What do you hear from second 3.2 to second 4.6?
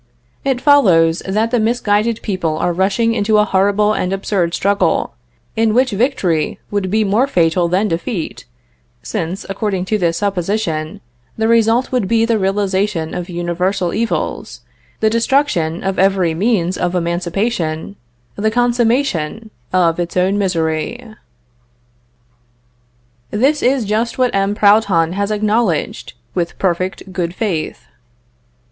a horrible and absurd